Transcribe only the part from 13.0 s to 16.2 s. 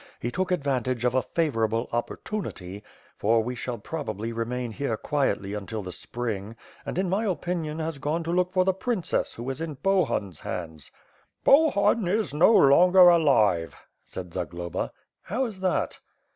alive," said Zagloba. "How is that?"